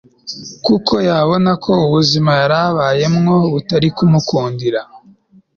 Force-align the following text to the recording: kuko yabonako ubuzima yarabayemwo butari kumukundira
kuko 0.65 0.93
yabonako 1.07 1.71
ubuzima 1.85 2.31
yarabayemwo 2.41 3.35
butari 3.51 3.87
kumukundira 3.95 4.81